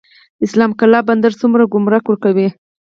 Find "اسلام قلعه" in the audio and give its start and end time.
0.45-1.01